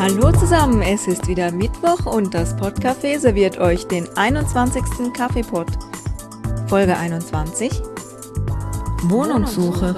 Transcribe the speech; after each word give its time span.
Hallo 0.00 0.32
zusammen, 0.32 0.80
es 0.80 1.06
ist 1.06 1.28
wieder 1.28 1.52
Mittwoch 1.52 2.06
und 2.06 2.32
das 2.32 2.56
Podcafé 2.56 3.18
serviert 3.18 3.58
euch 3.58 3.86
den 3.86 4.08
21. 4.16 5.12
Kaffeepot. 5.12 5.66
Folge 6.68 6.96
21. 6.96 7.70
Wohnungssuche. 9.02 9.94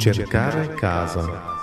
Cercare 0.00 0.66
casa. 0.76 1.53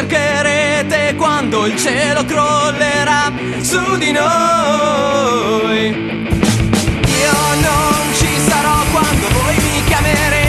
Cercherete, 0.00 1.14
quando 1.16 1.66
il 1.66 1.76
cielo 1.76 2.24
crollerà 2.24 3.30
su 3.60 3.96
di 3.98 4.12
noi. 4.12 5.88
Io 7.20 7.38
non 7.60 8.14
ci 8.14 8.38
sarò 8.48 8.82
quando 8.92 9.28
voi 9.28 9.56
mi 9.56 9.84
chiamerete, 9.84 10.39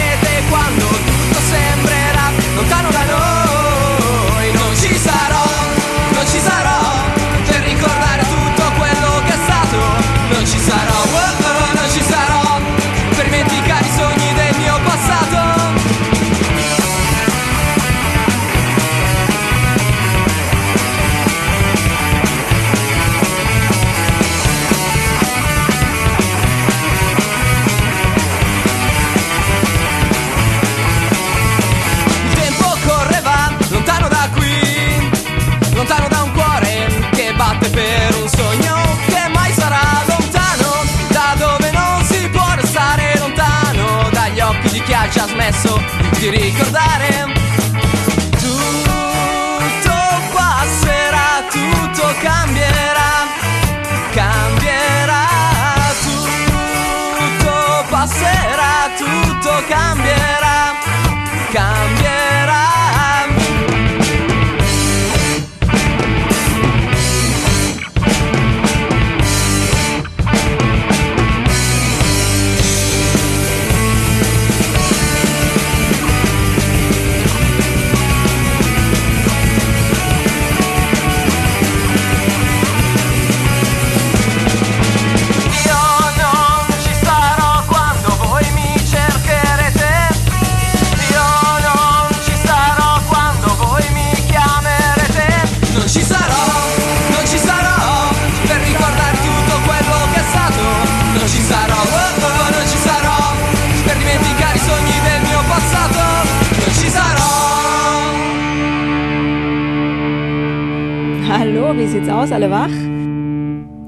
sieht's 111.91 112.07
aus, 112.07 112.31
alle 112.31 112.49
wach? 112.49 112.71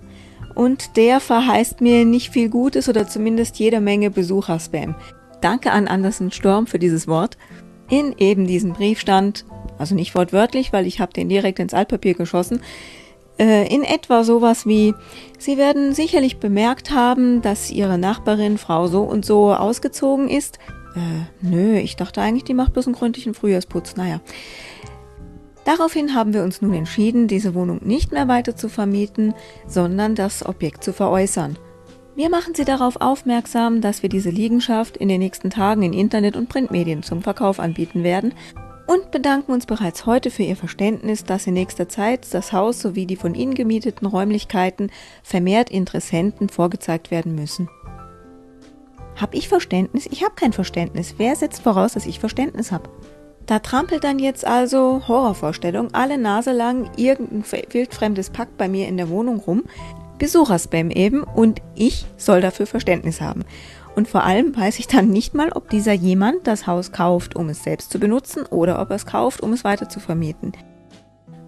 und 0.56 0.98
der 0.98 1.20
verheißt 1.20 1.82
mir 1.82 2.04
nicht 2.04 2.32
viel 2.32 2.50
Gutes 2.50 2.90
oder 2.90 3.08
zumindest 3.08 3.58
jede 3.60 3.80
Menge 3.80 4.10
Besucherspam. 4.10 4.96
Danke 5.40 5.72
an 5.72 5.88
Andersen 5.88 6.32
Storm 6.32 6.68
für 6.68 6.80
dieses 6.80 7.08
Wort. 7.08 7.38
In 7.90 8.16
eben 8.18 8.48
diesem 8.48 8.74
Brief 8.74 9.00
stand, 9.00 9.46
also 9.78 9.96
nicht 9.96 10.16
wortwörtlich, 10.16 10.74
weil 10.74 10.88
ich 10.88 11.00
habe 11.00 11.14
den 11.14 11.30
direkt 11.30 11.60
ins 11.60 11.74
Altpapier 11.74 12.14
geschossen, 12.14 12.62
äh, 13.40 13.68
in 13.74 13.84
etwa 13.84 14.24
sowas 14.24 14.66
wie, 14.66 14.94
Sie 15.40 15.58
werden 15.58 15.94
sicherlich 15.94 16.38
bemerkt 16.38 16.92
haben, 16.92 17.42
dass 17.42 17.72
Ihre 17.72 17.98
Nachbarin 17.98 18.58
Frau 18.58 18.88
so 18.88 19.02
und 19.02 19.26
so 19.26 19.54
ausgezogen 19.54 20.30
ist. 20.30 20.60
Äh, 20.96 21.26
nö, 21.42 21.78
ich 21.78 21.96
dachte 21.96 22.22
eigentlich, 22.22 22.44
die 22.44 22.54
macht 22.54 22.74
bloß 22.74 22.88
einen 22.88 22.96
gründlichen 22.96 23.34
Frühjahrsputz. 23.34 23.96
Naja. 23.96 24.22
Daraufhin 25.66 26.14
haben 26.14 26.34
wir 26.34 26.44
uns 26.44 26.62
nun 26.62 26.74
entschieden, 26.74 27.28
diese 27.28 27.56
Wohnung 27.56 27.80
nicht 27.84 28.12
mehr 28.12 28.28
weiter 28.28 28.56
zu 28.56 28.68
vermieten, 28.70 29.34
sondern 29.66 30.14
das 30.14 30.46
Objekt 30.46 30.84
zu 30.84 30.94
veräußern. 30.94 31.58
Wir 32.16 32.30
machen 32.30 32.54
Sie 32.54 32.64
darauf 32.64 33.02
aufmerksam, 33.02 33.82
dass 33.82 34.04
wir 34.04 34.10
diese 34.10 34.30
Liegenschaft 34.30 34.98
in 34.98 35.08
den 35.08 35.20
nächsten 35.20 35.50
Tagen 35.50 35.82
in 35.82 35.94
Internet- 35.94 36.36
und 36.36 36.48
Printmedien 36.48 37.02
zum 37.02 37.24
Verkauf 37.24 37.60
anbieten 37.60 38.04
werden 38.04 38.36
und 38.86 39.10
bedanken 39.10 39.52
uns 39.52 39.66
bereits 39.66 40.06
heute 40.06 40.30
für 40.30 40.44
Ihr 40.44 40.56
Verständnis, 40.56 41.24
dass 41.24 41.48
in 41.48 41.56
nächster 41.56 41.90
Zeit 41.90 42.32
das 42.32 42.54
Haus 42.54 42.80
sowie 42.80 43.08
die 43.08 43.16
von 43.16 43.34
Ihnen 43.34 43.56
gemieteten 43.56 44.06
Räumlichkeiten 44.06 44.92
vermehrt 45.24 45.72
Interessenten 45.72 46.50
vorgezeigt 46.50 47.10
werden 47.10 47.34
müssen. 47.34 47.68
Hab 49.20 49.34
ich 49.34 49.50
Verständnis? 49.50 50.08
Ich 50.12 50.24
habe 50.24 50.36
kein 50.36 50.54
Verständnis. 50.54 51.16
Wer 51.18 51.36
setzt 51.36 51.64
voraus, 51.64 51.94
dass 51.94 52.06
ich 52.06 52.20
Verständnis 52.20 52.72
habe? 52.72 52.90
Da 53.48 53.58
trampelt 53.58 54.04
dann 54.04 54.20
jetzt 54.20 54.46
also 54.46 55.02
Horrorvorstellung 55.08 55.94
alle 55.94 56.20
Nase 56.20 56.52
lang 56.52 56.92
irgendein 56.96 57.44
wildfremdes 57.72 58.30
Pack 58.30 58.50
bei 58.58 58.70
mir 58.70 58.88
in 58.88 58.98
der 58.98 59.10
Wohnung 59.10 59.40
rum, 59.40 59.64
Besucherspam 60.20 60.90
eben, 60.92 61.24
und 61.24 61.62
ich 61.76 62.06
soll 62.18 62.42
dafür 62.42 62.66
Verständnis 62.66 63.22
haben. 63.22 63.44
Und 63.96 64.08
vor 64.08 64.24
allem 64.24 64.56
weiß 64.56 64.80
ich 64.80 64.88
dann 64.88 65.10
nicht 65.10 65.34
mal, 65.34 65.52
ob 65.52 65.70
dieser 65.70 65.94
jemand 65.94 66.48
das 66.48 66.66
Haus 66.66 66.92
kauft, 66.92 67.36
um 67.36 67.50
es 67.50 67.64
selbst 67.64 67.92
zu 67.92 68.00
benutzen 68.00 68.44
oder 68.46 68.82
ob 68.82 68.90
er 68.90 68.96
es 68.96 69.06
kauft, 69.06 69.42
um 69.42 69.54
es 69.54 69.64
weiter 69.64 69.88
zu 69.90 70.00
vermieten. 70.00 70.54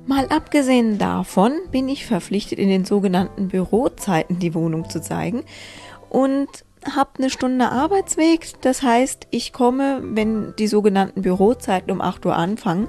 Mal 0.05 0.27
abgesehen 0.27 0.99
davon 0.99 1.53
bin 1.71 1.89
ich 1.89 2.05
verpflichtet, 2.05 2.59
in 2.59 2.69
den 2.69 2.85
sogenannten 2.85 3.47
Bürozeiten 3.47 4.37
die 4.37 4.53
Wohnung 4.53 4.87
zu 4.87 5.01
zeigen 5.01 5.43
und 6.09 6.47
habe 6.95 7.09
eine 7.17 7.31
Stunde 7.31 7.71
Arbeitsweg. 7.71 8.61
Das 8.61 8.83
heißt, 8.83 9.25
ich 9.31 9.51
komme, 9.51 10.01
wenn 10.03 10.53
die 10.59 10.67
sogenannten 10.67 11.23
Bürozeiten 11.23 11.91
um 11.91 12.01
8 12.01 12.23
Uhr 12.27 12.35
anfangen, 12.35 12.87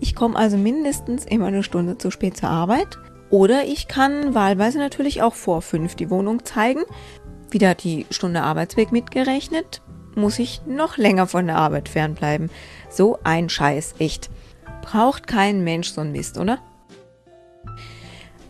ich 0.00 0.16
komme 0.16 0.36
also 0.36 0.56
mindestens 0.56 1.24
immer 1.24 1.46
eine 1.46 1.62
Stunde 1.62 1.98
zu 1.98 2.10
spät 2.10 2.36
zur 2.36 2.48
Arbeit. 2.48 2.98
Oder 3.30 3.64
ich 3.64 3.88
kann 3.88 4.34
wahlweise 4.34 4.78
natürlich 4.78 5.22
auch 5.22 5.34
vor 5.34 5.62
5 5.62 5.94
die 5.96 6.10
Wohnung 6.10 6.44
zeigen. 6.44 6.82
Wieder 7.50 7.74
die 7.74 8.06
Stunde 8.10 8.42
Arbeitsweg 8.42 8.92
mitgerechnet. 8.92 9.82
muss 10.14 10.38
ich 10.38 10.62
noch 10.66 10.96
länger 10.96 11.26
von 11.26 11.46
der 11.46 11.56
Arbeit 11.56 11.88
fernbleiben. 11.88 12.50
So 12.88 13.18
ein 13.22 13.48
Scheiß, 13.48 13.96
echt. 13.98 14.30
Braucht 14.80 15.26
kein 15.26 15.62
Mensch 15.62 15.90
so 15.90 16.00
ein 16.00 16.12
Mist, 16.12 16.38
oder? 16.38 16.58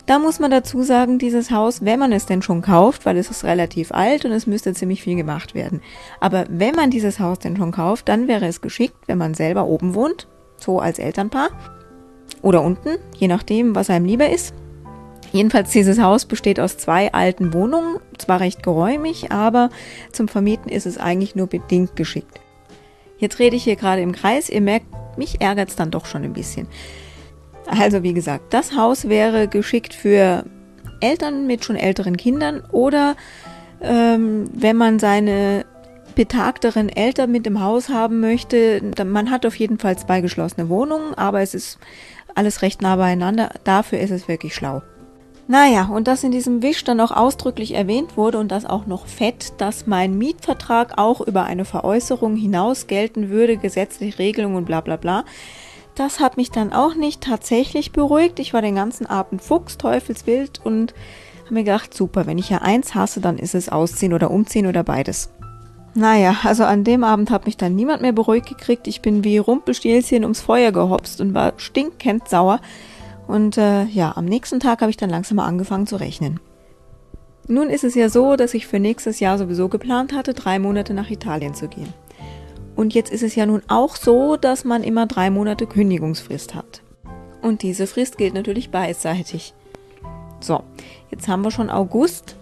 Da 0.06 0.20
muss 0.20 0.38
man 0.38 0.52
dazu 0.52 0.82
sagen, 0.82 1.18
dieses 1.18 1.50
Haus, 1.50 1.84
wenn 1.84 1.98
man 1.98 2.12
es 2.12 2.26
denn 2.26 2.40
schon 2.40 2.62
kauft, 2.62 3.04
weil 3.04 3.16
es 3.16 3.28
ist 3.28 3.42
relativ 3.42 3.90
alt 3.90 4.24
und 4.24 4.30
es 4.30 4.46
müsste 4.46 4.72
ziemlich 4.72 5.02
viel 5.02 5.16
gemacht 5.16 5.56
werden. 5.56 5.82
Aber 6.20 6.44
wenn 6.48 6.76
man 6.76 6.90
dieses 6.90 7.18
Haus 7.18 7.40
denn 7.40 7.56
schon 7.56 7.72
kauft, 7.72 8.08
dann 8.08 8.28
wäre 8.28 8.46
es 8.46 8.60
geschickt, 8.60 8.96
wenn 9.06 9.18
man 9.18 9.34
selber 9.34 9.66
oben 9.66 9.96
wohnt, 9.96 10.28
so 10.58 10.78
als 10.78 11.00
Elternpaar, 11.00 11.48
oder 12.40 12.62
unten, 12.62 12.98
je 13.16 13.26
nachdem, 13.26 13.74
was 13.74 13.90
einem 13.90 14.04
lieber 14.06 14.30
ist. 14.30 14.54
Jedenfalls 15.32 15.70
dieses 15.70 16.00
Haus 16.00 16.24
besteht 16.24 16.60
aus 16.60 16.78
zwei 16.78 17.12
alten 17.12 17.52
Wohnungen, 17.52 17.98
zwar 18.18 18.40
recht 18.40 18.62
geräumig, 18.62 19.32
aber 19.32 19.70
zum 20.12 20.28
Vermieten 20.28 20.70
ist 20.70 20.86
es 20.86 20.98
eigentlich 20.98 21.34
nur 21.34 21.46
bedingt 21.46 21.96
geschickt. 21.96 22.40
Jetzt 23.18 23.38
rede 23.38 23.56
ich 23.56 23.64
hier 23.64 23.76
gerade 23.76 24.02
im 24.02 24.12
Kreis, 24.12 24.48
ihr 24.48 24.60
merkt, 24.60 24.86
mich 25.16 25.40
ärgert 25.40 25.70
es 25.70 25.76
dann 25.76 25.90
doch 25.90 26.06
schon 26.06 26.22
ein 26.22 26.32
bisschen. 26.32 26.68
Also 27.66 28.02
wie 28.02 28.12
gesagt, 28.12 28.52
das 28.54 28.76
Haus 28.76 29.08
wäre 29.08 29.48
geschickt 29.48 29.94
für 29.94 30.44
Eltern 31.00 31.46
mit 31.46 31.64
schon 31.64 31.76
älteren 31.76 32.16
Kindern 32.16 32.62
oder 32.70 33.16
ähm, 33.80 34.44
wenn 34.54 34.76
man 34.76 34.98
seine 34.98 35.64
betagteren 36.14 36.88
Eltern 36.88 37.30
mit 37.30 37.46
im 37.46 37.60
Haus 37.60 37.90
haben 37.90 38.20
möchte, 38.20 38.80
man 39.04 39.30
hat 39.30 39.44
auf 39.44 39.56
jeden 39.56 39.78
Fall 39.78 39.98
zwei 39.98 40.22
geschlossene 40.22 40.68
Wohnungen, 40.68 41.12
aber 41.14 41.42
es 41.42 41.54
ist 41.54 41.78
alles 42.34 42.62
recht 42.62 42.80
nah 42.80 42.96
beieinander. 42.96 43.50
Dafür 43.64 43.98
ist 44.00 44.10
es 44.10 44.26
wirklich 44.28 44.54
schlau. 44.54 44.82
Naja, 45.48 45.84
und 45.92 46.08
dass 46.08 46.24
in 46.24 46.32
diesem 46.32 46.60
Wisch 46.62 46.82
dann 46.82 47.00
auch 47.00 47.12
ausdrücklich 47.12 47.74
erwähnt 47.74 48.16
wurde 48.16 48.38
und 48.38 48.50
das 48.50 48.66
auch 48.66 48.86
noch 48.86 49.06
fett, 49.06 49.52
dass 49.58 49.86
mein 49.86 50.18
Mietvertrag 50.18 50.98
auch 50.98 51.20
über 51.20 51.44
eine 51.44 51.64
Veräußerung 51.64 52.34
hinaus 52.34 52.88
gelten 52.88 53.28
würde, 53.28 53.56
gesetzliche 53.56 54.18
Regelungen 54.18 54.56
und 54.56 54.64
bla 54.64 54.80
bla 54.80 54.96
bla. 54.96 55.24
Das 55.94 56.18
hat 56.18 56.36
mich 56.36 56.50
dann 56.50 56.72
auch 56.72 56.96
nicht 56.96 57.22
tatsächlich 57.22 57.92
beruhigt. 57.92 58.40
Ich 58.40 58.52
war 58.54 58.60
den 58.60 58.74
ganzen 58.74 59.06
Abend 59.06 59.40
Fuchs, 59.40 59.78
Teufelswild 59.78 60.60
und 60.64 60.94
habe 61.44 61.54
mir 61.54 61.64
gedacht, 61.64 61.94
super, 61.94 62.26
wenn 62.26 62.38
ich 62.38 62.50
ja 62.50 62.58
eins 62.58 62.96
hasse, 62.96 63.20
dann 63.20 63.38
ist 63.38 63.54
es 63.54 63.68
ausziehen 63.68 64.12
oder 64.12 64.32
umziehen 64.32 64.66
oder 64.66 64.82
beides. 64.82 65.30
Naja, 65.94 66.36
also 66.42 66.64
an 66.64 66.84
dem 66.84 67.04
Abend 67.04 67.30
hat 67.30 67.46
mich 67.46 67.56
dann 67.56 67.74
niemand 67.74 68.02
mehr 68.02 68.12
beruhigt 68.12 68.48
gekriegt. 68.48 68.86
Ich 68.88 69.00
bin 69.00 69.24
wie 69.24 69.38
Rumpelstilzchen 69.38 70.24
ums 70.24 70.42
Feuer 70.42 70.72
gehopst 70.72 71.20
und 71.20 71.32
war 71.32 71.54
stinkend 71.56 72.28
sauer. 72.28 72.60
Und 73.26 73.58
äh, 73.58 73.84
ja, 73.84 74.16
am 74.16 74.24
nächsten 74.24 74.60
Tag 74.60 74.80
habe 74.80 74.90
ich 74.90 74.96
dann 74.96 75.10
langsam 75.10 75.36
mal 75.36 75.46
angefangen 75.46 75.86
zu 75.86 75.96
rechnen. 75.96 76.40
Nun 77.48 77.70
ist 77.70 77.84
es 77.84 77.94
ja 77.94 78.08
so, 78.08 78.36
dass 78.36 78.54
ich 78.54 78.66
für 78.66 78.80
nächstes 78.80 79.20
Jahr 79.20 79.38
sowieso 79.38 79.68
geplant 79.68 80.12
hatte, 80.12 80.34
drei 80.34 80.58
Monate 80.58 80.94
nach 80.94 81.10
Italien 81.10 81.54
zu 81.54 81.68
gehen. 81.68 81.92
Und 82.74 82.92
jetzt 82.92 83.12
ist 83.12 83.22
es 83.22 83.34
ja 83.34 83.46
nun 83.46 83.62
auch 83.68 83.96
so, 83.96 84.36
dass 84.36 84.64
man 84.64 84.82
immer 84.82 85.06
drei 85.06 85.30
Monate 85.30 85.66
Kündigungsfrist 85.66 86.54
hat. 86.54 86.82
Und 87.42 87.62
diese 87.62 87.86
Frist 87.86 88.18
gilt 88.18 88.34
natürlich 88.34 88.70
beidseitig. 88.70 89.54
So, 90.40 90.62
jetzt 91.10 91.28
haben 91.28 91.42
wir 91.42 91.50
schon 91.50 91.70
August 91.70 92.36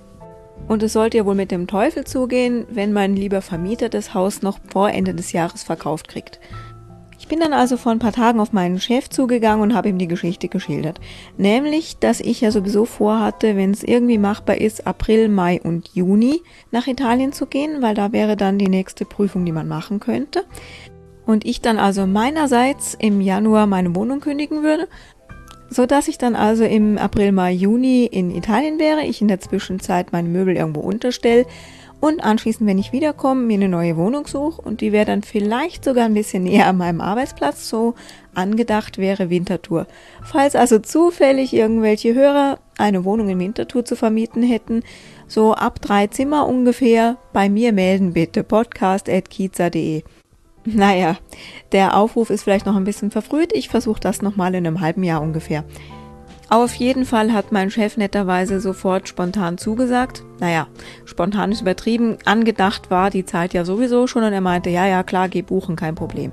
und 0.67 0.83
es 0.83 0.95
sollte 0.95 1.19
ja 1.19 1.27
wohl 1.27 1.35
mit 1.35 1.51
dem 1.51 1.67
Teufel 1.67 2.05
zugehen, 2.05 2.67
wenn 2.71 2.93
mein 2.93 3.15
lieber 3.15 3.43
Vermieter 3.43 3.89
das 3.89 4.15
Haus 4.15 4.43
noch 4.43 4.59
vor 4.73 4.91
Ende 4.91 5.15
des 5.15 5.33
Jahres 5.33 5.63
verkauft 5.63 6.09
kriegt. 6.09 6.41
Ich 7.25 7.29
bin 7.29 7.41
dann 7.41 7.55
also 7.55 7.79
vor 7.79 7.91
ein 7.91 8.01
paar 8.01 8.13
Tagen 8.13 8.39
auf 8.39 8.53
meinen 8.53 8.79
Chef 8.79 9.09
zugegangen 9.09 9.63
und 9.63 9.75
habe 9.75 9.89
ihm 9.89 9.97
die 9.97 10.09
Geschichte 10.09 10.49
geschildert. 10.49 11.01
Nämlich, 11.39 11.97
dass 11.97 12.21
ich 12.21 12.43
ja 12.43 12.51
sowieso 12.51 12.85
vorhatte, 12.85 13.57
wenn 13.57 13.71
es 13.71 13.83
irgendwie 13.83 14.19
machbar 14.19 14.59
ist, 14.59 14.87
April, 14.87 15.31
Mai 15.31 15.59
und 15.65 15.89
Juni 15.95 16.43
nach 16.71 16.87
Italien 16.87 17.33
zu 17.33 17.47
gehen, 17.47 17.81
weil 17.81 17.95
da 17.95 18.13
wäre 18.13 18.37
dann 18.37 18.59
die 18.59 18.69
nächste 18.69 19.07
Prüfung, 19.07 19.47
die 19.47 19.53
man 19.53 19.67
machen 19.67 20.01
könnte. 20.01 20.45
Und 21.25 21.47
ich 21.47 21.63
dann 21.63 21.79
also 21.79 22.07
meinerseits 22.07 22.93
im 22.93 23.23
Januar 23.23 23.67
meine 23.67 23.95
Wohnung 23.97 24.21
kündigen 24.21 24.63
würde, 24.63 24.87
so 25.71 25.87
dass 25.87 26.09
ich 26.09 26.19
dann 26.19 26.37
also 26.37 26.65
im 26.65 26.99
April, 26.99 27.33
Mai, 27.33 27.53
Juni 27.53 28.05
in 28.05 28.33
Italien 28.33 28.79
wäre, 28.79 29.01
ich 29.01 29.23
in 29.23 29.29
der 29.29 29.41
Zwischenzeit 29.41 30.13
meine 30.13 30.29
Möbel 30.29 30.57
irgendwo 30.57 30.81
unterstelle 30.81 31.47
und 32.05 32.23
anschließend, 32.23 32.69
wenn 32.69 32.77
ich 32.77 32.93
wiederkomme, 32.93 33.41
mir 33.41 33.55
eine 33.55 33.71
neue 33.71 33.97
Wohnung 33.97 34.27
suche 34.27 34.61
und 34.61 34.83
die 34.83 34.93
wäre 34.93 35.07
dann 35.07 35.23
vielleicht 35.23 35.85
sogar 35.85 36.05
ein 36.05 36.13
bisschen 36.13 36.43
näher 36.45 36.67
an 36.67 36.77
meinem 36.77 37.01
Arbeitsplatz, 37.01 37.67
so 37.67 37.95
angedacht 38.35 38.99
wäre 38.99 39.31
Winterthur. 39.31 39.87
Falls 40.23 40.55
also 40.55 40.79
zufällig 40.81 41.55
irgendwelche 41.55 42.13
Hörer 42.15 42.59
eine 42.77 43.07
Wohnung 43.07 43.31
in 43.31 43.39
Winterthur 43.39 43.87
zu 43.87 43.97
vermieten 43.97 44.43
hätten, 44.43 44.83
so 45.29 45.55
ab 45.55 45.81
drei 45.81 46.09
Zimmer 46.09 46.47
ungefähr, 46.47 47.17
bei 47.33 47.49
mir 47.49 47.73
melden 47.73 48.13
bitte, 48.13 48.45
podcast.kiza.de. 48.45 50.03
Naja, 50.67 51.17
der 51.73 51.97
Aufruf 51.97 52.29
ist 52.29 52.43
vielleicht 52.43 52.67
noch 52.67 52.77
ein 52.77 52.85
bisschen 52.85 53.13
verfrüht, 53.13 53.55
ich 53.55 53.71
versuche 53.71 54.01
das 54.01 54.21
nochmal 54.21 54.55
in 54.55 54.67
einem 54.67 54.83
halben 54.83 55.05
Jahr 55.05 55.23
ungefähr. 55.23 55.65
Auf 56.51 56.75
jeden 56.75 57.05
Fall 57.05 57.33
hat 57.33 57.53
mein 57.53 57.71
Chef 57.71 57.97
netterweise 57.97 58.61
sofort 58.61 59.09
spontan 59.09 59.59
zugesagt. 59.59 60.23
Naja, 60.41 60.67
spontan 61.05 61.53
ist 61.53 61.63
übertrieben. 61.63 62.19
Angedacht 62.25 62.91
war 62.91 63.11
die 63.11 63.25
Zeit 63.25 63.55
ja 63.55 63.65
sowieso 63.65 64.07
schon 64.07 64.25
und 64.25 64.33
er 64.33 64.41
meinte, 64.41 64.71
ja, 64.71 64.87
ja, 64.87 65.03
klar, 65.03 65.29
geh 65.29 65.43
buchen, 65.43 65.75
kein 65.75 65.95
Problem. 65.95 66.33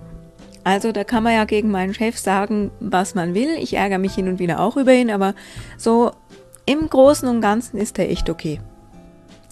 Also 0.63 0.91
da 0.91 1.03
kann 1.03 1.23
man 1.23 1.33
ja 1.33 1.45
gegen 1.45 1.71
meinen 1.71 1.93
Chef 1.93 2.19
sagen, 2.19 2.71
was 2.79 3.15
man 3.15 3.33
will. 3.33 3.49
Ich 3.59 3.73
ärgere 3.73 3.97
mich 3.97 4.13
hin 4.13 4.27
und 4.27 4.39
wieder 4.39 4.59
auch 4.59 4.77
über 4.77 4.93
ihn, 4.93 5.09
aber 5.09 5.33
so 5.77 6.11
im 6.65 6.87
Großen 6.87 7.27
und 7.27 7.41
Ganzen 7.41 7.77
ist 7.77 7.97
er 7.97 8.09
echt 8.09 8.29
okay. 8.29 8.59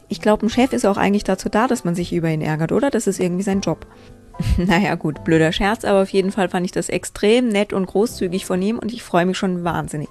Ich 0.08 0.22
glaube, 0.22 0.46
ein 0.46 0.50
Chef 0.50 0.74
ist 0.74 0.86
auch 0.86 0.98
eigentlich 0.98 1.24
dazu 1.24 1.50
da, 1.50 1.68
dass 1.68 1.84
man 1.84 1.96
sich 1.96 2.14
über 2.14 2.30
ihn 2.30 2.42
ärgert, 2.42 2.72
oder? 2.72 2.90
Das 2.90 3.08
ist 3.08 3.20
irgendwie 3.20 3.44
sein 3.44 3.62
Job. 3.62 3.88
naja, 4.58 4.96
gut, 4.96 5.24
blöder 5.24 5.52
Scherz, 5.52 5.84
aber 5.84 6.02
auf 6.04 6.10
jeden 6.10 6.32
Fall 6.32 6.50
fand 6.50 6.66
ich 6.66 6.72
das 6.72 6.90
extrem 6.90 7.48
nett 7.48 7.74
und 7.74 7.86
großzügig 7.86 8.46
von 8.46 8.62
ihm 8.62 8.80
und 8.80 8.94
ich 8.94 9.04
freue 9.04 9.26
mich 9.26 9.38
schon 9.38 9.64
wahnsinnig. 9.64 10.10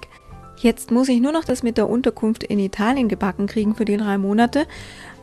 Jetzt 0.61 0.91
muss 0.91 1.07
ich 1.07 1.21
nur 1.21 1.31
noch 1.31 1.45
das 1.45 1.63
mit 1.63 1.77
der 1.77 1.89
Unterkunft 1.89 2.43
in 2.43 2.59
Italien 2.59 3.07
gebacken 3.07 3.47
kriegen 3.47 3.75
für 3.75 3.85
die 3.85 3.95
drei 3.95 4.17
Monate. 4.17 4.67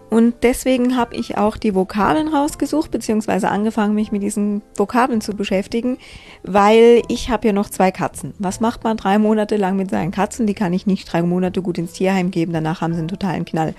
Und 0.09 0.37
deswegen 0.45 0.97
habe 0.97 1.17
ich 1.17 1.37
auch 1.37 1.57
die 1.57 1.75
Vokabeln 1.75 2.29
rausgesucht, 2.29 2.91
beziehungsweise 2.91 3.51
angefangen, 3.51 3.95
mich 3.95 4.13
mit 4.13 4.23
diesen 4.23 4.63
Vokabeln 4.77 5.21
zu 5.21 5.35
beschäftigen, 5.35 5.99
weil 6.43 7.03
ich 7.09 7.29
habe 7.29 7.49
ja 7.49 7.53
noch 7.53 7.69
zwei 7.69 7.91
Katzen. 7.91 8.33
Was 8.39 8.61
macht 8.61 8.85
man 8.85 8.97
drei 8.97 9.19
Monate 9.19 9.57
lang 9.57 9.77
mit 9.77 9.91
seinen 9.91 10.13
Katzen? 10.13 10.47
Die 10.47 10.55
kann 10.55 10.73
ich 10.73 10.87
nicht 10.87 11.13
drei 11.13 11.23
Monate 11.23 11.61
gut 11.61 11.77
ins 11.77 11.93
Tierheim 11.93 12.31
geben, 12.31 12.53
danach 12.53 12.81
haben 12.81 12.95
sie 12.95 13.01
einen 13.01 13.09
totalen 13.09 13.45
Knall. 13.45 13.75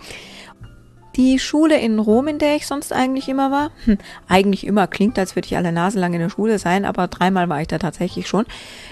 Die 1.18 1.40
Schule 1.40 1.80
in 1.80 1.98
Rom, 1.98 2.28
in 2.28 2.38
der 2.38 2.56
ich 2.56 2.68
sonst 2.68 2.94
eigentlich 2.94 3.28
immer 3.28 3.50
war, 3.50 3.72
hm, 3.86 3.98
eigentlich 4.28 4.66
immer 4.66 4.86
klingt, 4.86 5.18
als 5.18 5.36
würde 5.36 5.48
ich 5.48 5.58
alle 5.58 5.72
Nase 5.72 6.00
lang 6.00 6.14
in 6.14 6.19
der 6.19 6.30
Schule 6.30 6.60
sein, 6.60 6.86
aber 6.86 7.07
dreimal 7.07 7.50
war 7.50 7.59
ich 7.59 7.68
da 7.68 7.80
tatsächlich 7.80 8.28
schon. 8.28 8.45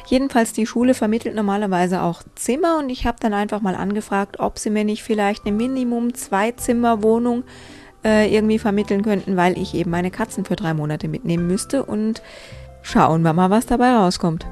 Jedenfalls 0.08 0.52
die 0.52 0.66
Schule 0.66 0.96
vermittelt 0.96 1.36
normalerweise 1.36 2.02
auch 2.02 2.24
Zimmer 2.34 2.80
und 2.80 2.90
ich 2.90 3.06
habe 3.06 3.18
dann 3.20 3.34
einfach 3.34 3.62
mal 3.62 3.76
angefragt, 3.76 4.40
ob 4.40 4.58
sie 4.58 4.72
mir 4.72 4.84
nicht 4.84 5.04
vielleicht 5.04 5.46
eine 5.46 5.56
Minimum 5.56 6.16
zwei 6.16 6.52
Zimmer 6.52 7.04
Wohnung 7.04 7.44
äh, 8.04 8.34
irgendwie 8.34 8.60
vermitteln 8.60 9.04
könnten, 9.04 9.38
weil 9.38 9.58
ich 9.60 9.76
eben 9.76 9.92
meine 9.92 10.10
Katzen 10.10 10.46
für 10.46 10.56
drei 10.56 10.74
Monate 10.74 11.08
mitnehmen 11.08 11.46
müsste 11.46 11.84
und 11.86 12.24
schauen 12.82 13.22
wir 13.22 13.34
mal, 13.34 13.52
was 13.52 13.68
dabei 13.68 13.94
rauskommt. 13.94 14.48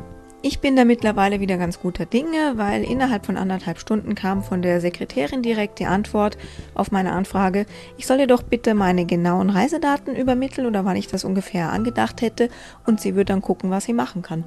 Ich 0.46 0.60
bin 0.60 0.76
da 0.76 0.84
mittlerweile 0.84 1.40
wieder 1.40 1.56
ganz 1.56 1.80
guter 1.80 2.06
Dinge, 2.06 2.58
weil 2.58 2.84
innerhalb 2.84 3.26
von 3.26 3.38
anderthalb 3.38 3.80
Stunden 3.80 4.14
kam 4.14 4.44
von 4.44 4.62
der 4.62 4.82
Sekretärin 4.82 5.42
direkt 5.42 5.80
die 5.80 5.86
Antwort 5.86 6.38
auf 6.74 6.92
meine 6.92 7.14
Anfrage, 7.14 7.66
ich 7.96 8.06
solle 8.06 8.28
doch 8.28 8.44
bitte 8.44 8.74
meine 8.74 9.06
genauen 9.06 9.50
Reisedaten 9.50 10.14
übermitteln 10.18 10.68
oder 10.68 10.84
wann 10.84 10.98
ich 10.98 11.08
das 11.08 11.24
ungefähr 11.24 11.72
angedacht 11.72 12.22
hätte 12.22 12.50
und 12.86 13.00
sie 13.00 13.16
wird 13.16 13.30
dann 13.30 13.42
gucken, 13.42 13.70
was 13.72 13.86
sie 13.86 13.94
machen 13.94 14.22
kann. 14.22 14.44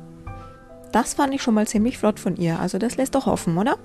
Das 0.92 1.14
fand 1.14 1.32
ich 1.32 1.40
schon 1.40 1.54
mal 1.54 1.66
ziemlich 1.66 1.96
flott 1.96 2.20
von 2.20 2.36
ihr, 2.36 2.60
also 2.60 2.76
das 2.76 2.98
lässt 2.98 3.14
doch 3.14 3.24
hoffen, 3.24 3.56
oder? 3.56 3.78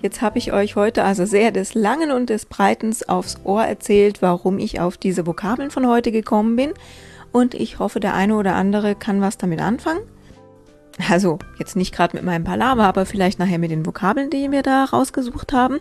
Jetzt 0.00 0.22
habe 0.22 0.38
ich 0.38 0.54
euch 0.54 0.74
heute 0.74 1.04
also 1.04 1.26
sehr 1.26 1.50
des 1.50 1.74
Langen 1.74 2.12
und 2.12 2.30
des 2.30 2.46
Breitens 2.46 3.06
aufs 3.06 3.36
Ohr 3.44 3.62
erzählt, 3.62 4.22
warum 4.22 4.58
ich 4.58 4.80
auf 4.80 4.96
diese 4.96 5.26
Vokabeln 5.26 5.70
von 5.70 5.86
heute 5.86 6.12
gekommen 6.12 6.56
bin 6.56 6.72
und 7.30 7.52
ich 7.52 7.78
hoffe, 7.78 8.00
der 8.00 8.14
eine 8.14 8.36
oder 8.36 8.54
andere 8.54 8.94
kann 8.94 9.20
was 9.20 9.36
damit 9.36 9.60
anfangen. 9.60 10.00
Also 11.10 11.38
jetzt 11.58 11.76
nicht 11.76 11.94
gerade 11.94 12.16
mit 12.16 12.24
meinem 12.24 12.44
Palaver, 12.44 12.84
aber 12.84 13.04
vielleicht 13.04 13.38
nachher 13.38 13.58
mit 13.58 13.70
den 13.70 13.84
Vokabeln, 13.84 14.30
die 14.30 14.50
wir 14.50 14.62
da 14.62 14.84
rausgesucht 14.84 15.52
haben. 15.52 15.78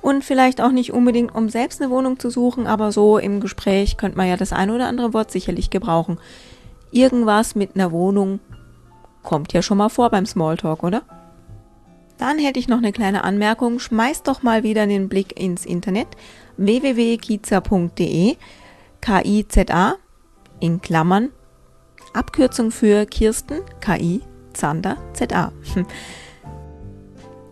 Und 0.00 0.24
vielleicht 0.24 0.60
auch 0.60 0.70
nicht 0.70 0.92
unbedingt, 0.92 1.34
um 1.34 1.48
selbst 1.48 1.82
eine 1.82 1.90
Wohnung 1.90 2.18
zu 2.18 2.30
suchen, 2.30 2.66
aber 2.66 2.90
so 2.90 3.18
im 3.18 3.40
Gespräch 3.40 3.96
könnte 3.96 4.16
man 4.16 4.26
ja 4.26 4.36
das 4.36 4.52
eine 4.52 4.74
oder 4.74 4.88
andere 4.88 5.12
Wort 5.12 5.30
sicherlich 5.30 5.68
gebrauchen. 5.68 6.18
Irgendwas 6.90 7.54
mit 7.54 7.74
einer 7.74 7.92
Wohnung 7.92 8.40
kommt 9.22 9.52
ja 9.52 9.60
schon 9.60 9.78
mal 9.78 9.90
vor 9.90 10.10
beim 10.10 10.24
Smalltalk, 10.24 10.82
oder? 10.82 11.02
Dann 12.16 12.38
hätte 12.38 12.60
ich 12.60 12.68
noch 12.68 12.78
eine 12.78 12.92
kleine 12.92 13.24
Anmerkung. 13.24 13.80
Schmeißt 13.80 14.26
doch 14.28 14.42
mal 14.42 14.62
wieder 14.62 14.86
den 14.86 15.08
Blick 15.08 15.38
ins 15.38 15.66
Internet 15.66 16.08
www.kiza.de 16.56 18.36
K-I-Z-A 19.00 19.94
in 20.60 20.80
Klammern 20.80 21.30
Abkürzung 22.14 22.70
für 22.70 23.06
Kirsten, 23.06 23.60
KI 23.80 24.22
Zander 24.54 24.96
ZA. 25.12 25.52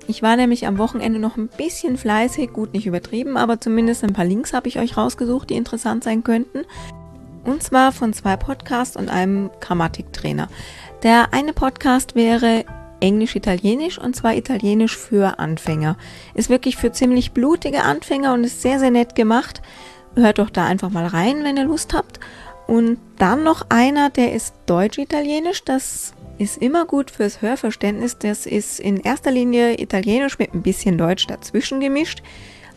Ich 0.09 0.23
war 0.23 0.37
nämlich 0.37 0.67
am 0.67 0.79
Wochenende 0.79 1.19
noch 1.19 1.37
ein 1.37 1.49
bisschen 1.49 1.97
fleißig, 1.97 2.53
gut 2.53 2.73
nicht 2.73 2.87
übertrieben, 2.87 3.37
aber 3.37 3.61
zumindest 3.61 4.03
ein 4.03 4.13
paar 4.13 4.25
Links 4.25 4.53
habe 4.53 4.69
ich 4.69 4.79
euch 4.79 4.97
rausgesucht, 4.97 5.51
die 5.51 5.55
interessant 5.55 6.03
sein 6.03 6.25
könnten. 6.25 6.63
Und 7.45 7.63
zwar 7.63 7.93
von 7.93 8.13
zwei 8.13 8.37
Podcasts 8.37 8.97
und 8.97 9.09
einem 9.09 9.51
Grammatiktrainer. 9.61 10.49
Der 11.03 11.33
eine 11.33 11.53
Podcast 11.53 12.15
wäre 12.15 12.65
Englisch-Italienisch 13.01 13.99
und 13.99 14.15
zwar 14.15 14.35
Italienisch 14.35 14.97
für 14.97 15.39
Anfänger. 15.39 15.97
Ist 16.35 16.51
wirklich 16.51 16.77
für 16.77 16.93
ziemlich 16.93 17.33
blutige 17.33 17.83
Anfänger 17.83 18.33
und 18.35 18.45
ist 18.45 18.63
sehr, 18.63 18.79
sehr 18.79 18.91
nett 18.91 19.15
gemacht. 19.15 19.61
Hört 20.15 20.39
doch 20.39 20.51
da 20.51 20.67
einfach 20.67 20.91
mal 20.91 21.07
rein, 21.07 21.43
wenn 21.43 21.57
ihr 21.57 21.65
Lust 21.65 21.95
habt. 21.95 22.21
Und 22.66 22.99
dann 23.19 23.42
noch 23.42 23.66
einer, 23.69 24.11
der 24.11 24.33
ist 24.33 24.54
Deutsch-Italienisch. 24.66 25.64
Das 25.64 26.14
ist 26.38 26.59
immer 26.59 26.87
gut 26.87 27.11
fürs 27.11 27.42
Hörverständnis. 27.42 28.19
Das 28.19 28.47
ist 28.47 28.81
in 28.81 28.99
erster 28.99 29.31
Linie 29.31 29.81
Italienisch 29.81 30.38
mit 30.38 30.54
ein 30.54 30.62
bisschen 30.62 30.99
Deutsch 30.99 31.26
dazwischen 31.26 31.81
gemischt. 31.81 32.23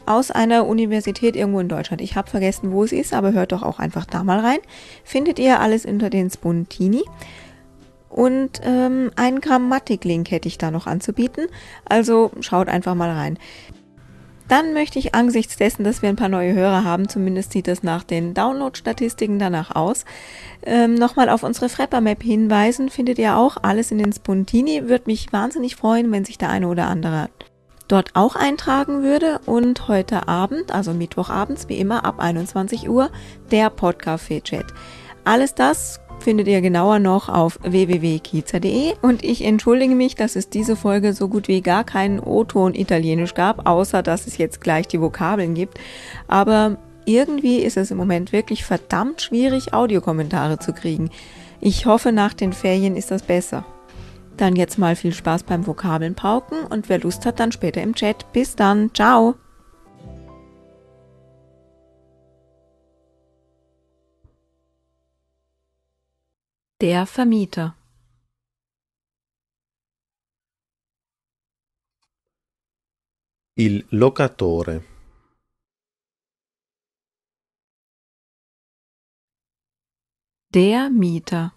Aus 0.05 0.29
einer 0.29 0.67
Universität 0.67 1.35
irgendwo 1.35 1.59
in 1.59 1.67
Deutschland. 1.67 2.01
Ich 2.01 2.15
habe 2.15 2.29
vergessen, 2.29 2.71
wo 2.71 2.83
es 2.83 2.91
ist, 2.91 3.13
aber 3.13 3.33
hört 3.33 3.51
doch 3.51 3.63
auch 3.63 3.79
einfach 3.79 4.05
da 4.05 4.23
mal 4.23 4.39
rein. 4.39 4.59
Findet 5.03 5.39
ihr 5.39 5.59
alles 5.59 5.85
unter 5.85 6.11
den 6.11 6.29
Spontini. 6.29 7.03
Und 8.09 8.61
ähm, 8.63 9.11
einen 9.15 9.41
Grammatiklink 9.41 10.31
hätte 10.31 10.47
ich 10.47 10.57
da 10.57 10.71
noch 10.71 10.87
anzubieten. 10.87 11.47
Also 11.83 12.31
schaut 12.39 12.69
einfach 12.69 12.95
mal 12.95 13.09
rein. 13.09 13.37
Dann 14.47 14.73
möchte 14.73 14.99
ich 14.99 15.15
angesichts 15.15 15.57
dessen, 15.57 15.83
dass 15.83 16.01
wir 16.01 16.09
ein 16.09 16.15
paar 16.15 16.29
neue 16.29 16.53
Hörer 16.53 16.83
haben, 16.83 17.09
zumindest 17.09 17.51
sieht 17.51 17.67
es 17.67 17.81
nach 17.81 18.03
den 18.03 18.33
Download-Statistiken 18.33 19.39
danach 19.39 19.75
aus, 19.75 20.05
ähm, 20.63 20.93
nochmal 20.93 21.29
auf 21.29 21.43
unsere 21.43 21.67
Frepper-Map 21.67 22.21
hinweisen. 22.21 22.89
Findet 22.89 23.17
ihr 23.17 23.37
auch 23.37 23.57
alles 23.63 23.91
in 23.91 23.97
den 23.97 24.13
Spontini. 24.13 24.87
Würde 24.87 25.05
mich 25.07 25.33
wahnsinnig 25.33 25.75
freuen, 25.75 26.11
wenn 26.11 26.25
sich 26.25 26.37
der 26.37 26.49
eine 26.49 26.67
oder 26.67 26.87
andere 26.87 27.29
dort 27.87 28.11
auch 28.13 28.35
eintragen 28.35 29.03
würde. 29.03 29.39
Und 29.45 29.87
heute 29.87 30.27
Abend, 30.27 30.71
also 30.71 30.93
Mittwochabends, 30.93 31.67
wie 31.69 31.79
immer 31.79 32.05
ab 32.05 32.19
21 32.19 32.87
Uhr, 32.89 33.09
der 33.51 33.69
Podcafé-Chat. 33.71 34.65
Alles 35.23 35.55
das 35.55 35.99
findet 36.19 36.47
ihr 36.47 36.61
genauer 36.61 36.99
noch 36.99 37.29
auf 37.29 37.59
www.kiza.de 37.61 38.93
und 39.01 39.23
ich 39.23 39.43
entschuldige 39.43 39.95
mich, 39.95 40.15
dass 40.15 40.35
es 40.35 40.49
diese 40.49 40.75
Folge 40.75 41.13
so 41.13 41.27
gut 41.27 41.47
wie 41.47 41.61
gar 41.61 41.83
keinen 41.83 42.19
O-Ton 42.19 42.73
Italienisch 42.73 43.33
gab, 43.33 43.67
außer 43.67 44.03
dass 44.03 44.27
es 44.27 44.37
jetzt 44.37 44.61
gleich 44.61 44.87
die 44.87 45.01
Vokabeln 45.01 45.53
gibt. 45.53 45.79
Aber 46.27 46.77
irgendwie 47.05 47.59
ist 47.59 47.77
es 47.77 47.91
im 47.91 47.97
Moment 47.97 48.31
wirklich 48.31 48.65
verdammt 48.65 49.21
schwierig, 49.21 49.73
Audiokommentare 49.73 50.59
zu 50.59 50.73
kriegen. 50.73 51.09
Ich 51.61 51.85
hoffe, 51.85 52.11
nach 52.11 52.33
den 52.33 52.53
Ferien 52.53 52.95
ist 52.95 53.11
das 53.11 53.21
besser. 53.21 53.65
Dann 54.37 54.55
jetzt 54.55 54.77
mal 54.77 54.95
viel 54.95 55.13
Spaß 55.13 55.43
beim 55.43 55.65
Vokabeln 55.65 56.15
pauken 56.15 56.65
und 56.69 56.89
wer 56.89 56.99
Lust 56.99 57.25
hat, 57.25 57.39
dann 57.39 57.51
später 57.51 57.81
im 57.81 57.95
Chat. 57.95 58.31
Bis 58.33 58.55
dann, 58.55 58.91
ciao! 58.93 59.35
Der 66.81 67.05
Vermieter 67.05 67.73
Il 73.57 73.87
locatore. 73.91 74.83
Der 80.53 80.89
Mieter 80.89 81.53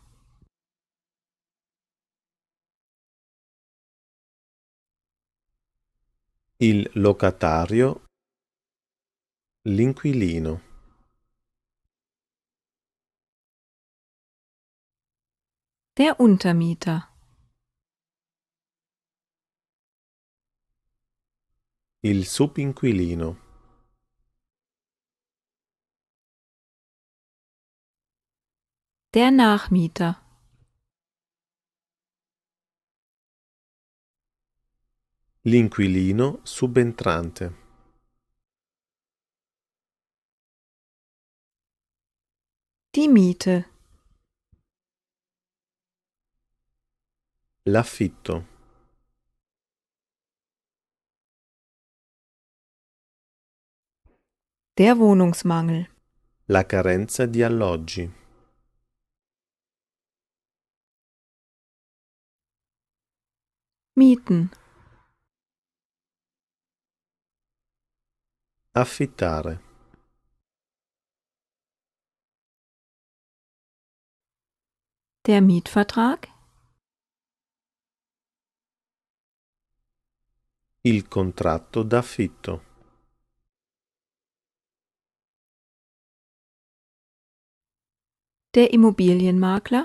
Il 6.60 6.88
locatario. 6.94 8.02
L'inquilino. 9.64 10.67
Der 15.98 16.20
Untermieter 16.20 17.08
Il 22.02 22.24
subinquilino. 22.24 23.36
Der 29.12 29.32
Nachmieter 29.32 30.22
L'inquilino 35.42 36.38
subentrante. 36.44 37.56
Die 42.94 43.08
Miete 43.08 43.77
L'affitto. 47.70 48.46
Der 54.78 54.96
Wohnungsmangel 54.96 55.86
La 56.46 56.64
carenza 56.64 57.26
di 57.26 57.42
alloggi. 57.42 58.10
Mieten 63.96 64.50
Affittare. 68.72 69.60
Der 75.26 75.42
Mietvertrag 75.42 76.37
Il 80.90 81.06
contratto 81.06 81.82
d'affitto. 81.82 82.62
Der 88.54 88.72
Immobilienmakler 88.72 89.84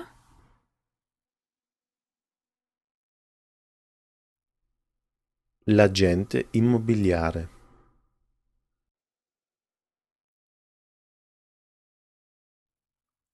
L'agente 5.66 6.48
immobiliare. 6.52 7.50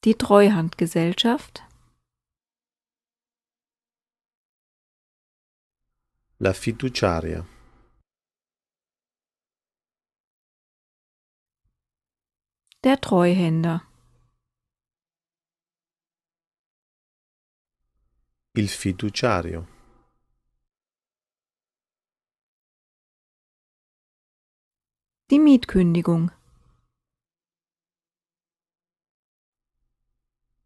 Die 0.03 0.17
Treuhandgesellschaft 0.17 1.63
La 6.39 6.53
fiduciaria. 6.53 7.59
Der 12.83 12.99
Treuhänder 12.99 13.83
Il 18.55 18.69
fiduciario. 18.69 19.67
Die 25.31 25.39
Mietkündigung 25.39 26.31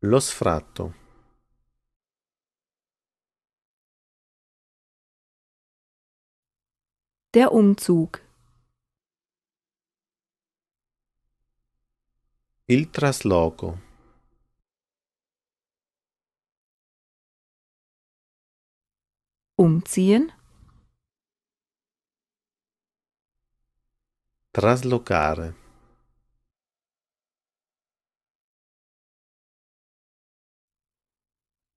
Lo 0.00 0.20
sfratto. 0.20 0.94
Der 7.34 7.50
Umzug 7.50 8.23
Il 12.66 12.90
trasloco. 12.90 13.78
Umziehen 19.56 20.32
Traslocare. 24.50 25.54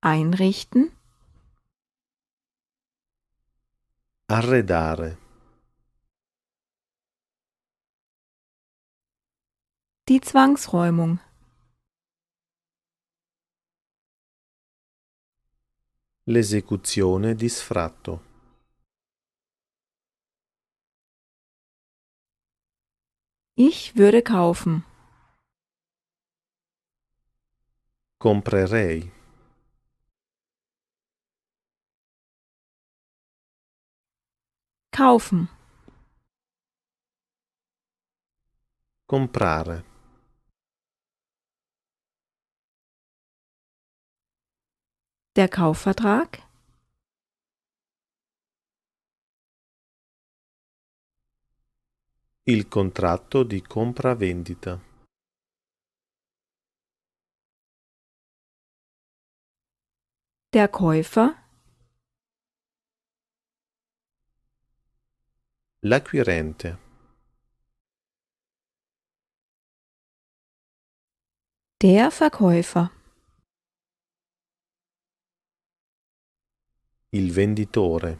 Einrichten 0.00 0.96
Arredare. 4.26 5.27
Die 10.08 10.22
Zwangsräumung 10.22 11.20
L'esecuzione 16.24 17.34
di 17.34 17.50
sfratto. 17.50 18.22
Ich 23.54 23.96
würde 23.96 24.22
kaufen 24.22 24.82
Comprerei. 28.18 29.12
Kaufen. 34.90 35.48
Comprare. 39.06 39.87
Der 45.38 45.48
Kaufvertrag. 45.48 46.42
Il 52.42 52.66
contratto 52.66 53.44
di 53.44 53.62
compravendita. 53.62 54.80
Der 60.52 60.68
Käufer. 60.68 61.36
L'acquirente. 65.82 66.78
Der 71.80 72.10
Verkäufer. 72.10 72.97
Il 77.10 77.32
venditore. 77.32 78.18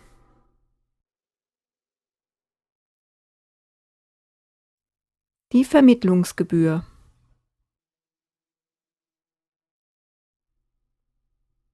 Die 5.53 5.63
Vermittlungsgebühr. 5.63 6.87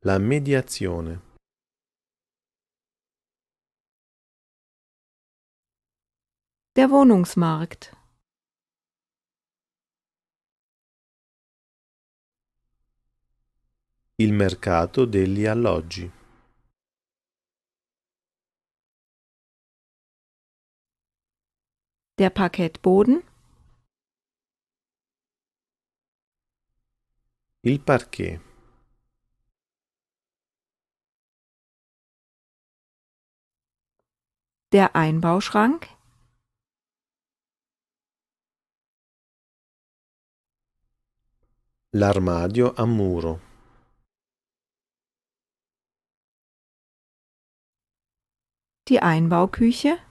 La 0.01 0.19
mediazione. 0.19 1.21
Der 6.75 6.91
Wohnungsmarkt. 6.91 7.97
Il 14.17 14.33
mercato 14.33 15.05
degli 15.05 15.47
alloggi. 15.47 16.24
Der 22.17 22.31
Parkettboden. 22.31 23.25
Il 27.63 27.81
parquet. 27.81 28.41
Der 34.73 34.95
Einbauschrank. 34.95 35.89
L'armadio 41.93 42.75
a 42.77 42.87
muro. 42.87 43.41
Die 48.89 49.01
Einbauküche. 49.01 50.04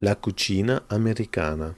La 0.00 0.14
cucina 0.14 0.84
americana. 0.88 1.74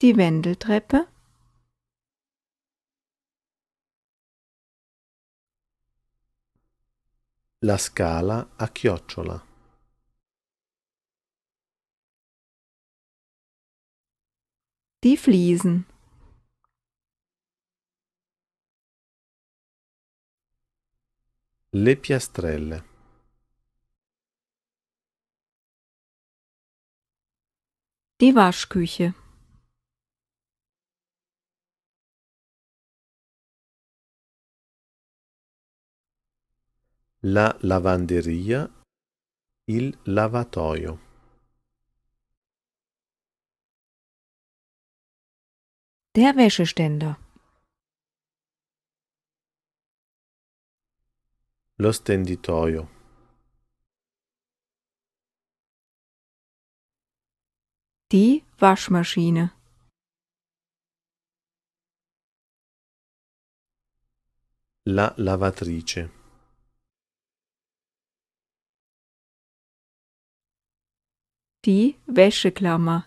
Die 0.00 0.14
Wendeltreppe. 0.16 1.08
La 7.58 7.76
scala 7.76 8.48
a 8.56 8.68
chiocciola. 8.68 9.44
Die 15.02 15.18
Fliesen. 15.18 15.97
Le 21.70 21.96
piastrelle. 21.96 22.82
Die 28.20 28.34
Waschküche. 28.34 29.12
La 37.20 37.54
lavanderia. 37.60 38.70
Il 39.66 39.98
lavatoio. 40.06 40.98
Der 46.16 46.34
Wäscheständer. 46.34 47.18
Lo 51.80 51.92
stenditoio. 51.92 52.88
Die 58.10 58.42
Waschmaschine. 58.58 59.52
La 64.86 65.14
lavatrice. 65.18 66.10
Die 71.64 71.96
Wäscheklammer. 72.06 73.04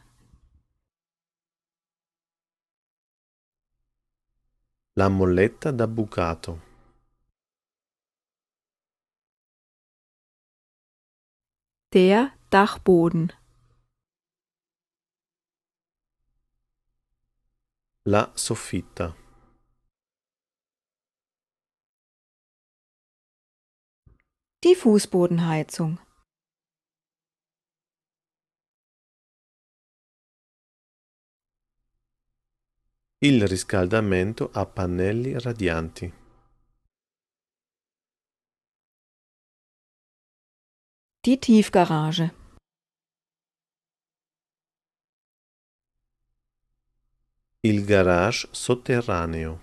La 4.96 5.10
molletta 5.10 5.74
da 5.74 5.88
bucato. 5.88 6.71
Der 11.94 12.32
Dachboden. 12.50 13.34
La 18.06 18.32
soffitta. 18.34 19.14
Die 24.64 24.74
Fußbodenheizung. 24.74 26.00
Il 33.20 33.46
riscaldamento 33.46 34.50
a 34.54 34.66
pannelli 34.66 35.38
radianti. 35.38 36.21
Die 41.24 41.40
Tiefgarage. 41.40 42.32
Il 47.62 47.86
garage 47.86 48.48
sotterraneo. 48.52 49.60